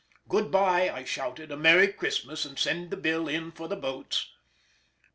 [0.27, 4.31] "Goodbye," I shouted; "a merry Christmas; send the bill in for the boats."